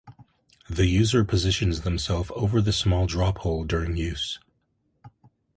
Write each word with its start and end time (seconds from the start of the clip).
The 0.67 0.87
user 0.87 1.23
positions 1.23 1.81
themself 1.81 2.31
over 2.31 2.59
the 2.59 2.73
small 2.73 3.05
drop 3.05 3.37
hole 3.37 3.63
during 3.63 3.97
use. 3.97 4.39